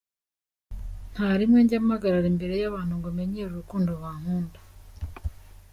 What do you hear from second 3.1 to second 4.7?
menyere urukundo bankunda.